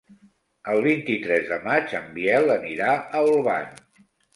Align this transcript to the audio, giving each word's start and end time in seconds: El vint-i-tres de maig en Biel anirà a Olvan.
El 0.75 0.81
vint-i-tres 0.85 1.47
de 1.53 1.61
maig 1.67 1.95
en 2.03 2.11
Biel 2.19 2.59
anirà 2.59 2.93
a 3.23 3.27
Olvan. 3.33 3.75